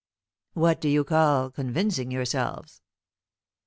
"What 0.53 0.81
do 0.81 0.89
you 0.89 1.03
call 1.03 1.51
convincing 1.51 2.09
yourselves?" 2.09 2.81